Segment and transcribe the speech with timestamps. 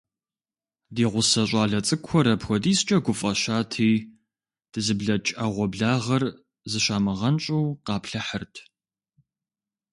[0.95, 3.91] Ди гъусэ щIалэ цIыкIухэр апхуэдизкIэ гуфIэщати,
[4.71, 6.23] дызыблэкI Iэгъуэблагъэр,
[6.71, 8.53] зыщамыгъэнщIу, къаплъыхьырт.